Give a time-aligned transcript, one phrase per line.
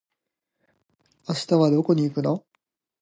[1.29, 2.43] 明日はどこに行くの？